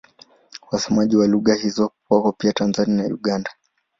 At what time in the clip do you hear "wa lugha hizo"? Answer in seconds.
1.17-1.91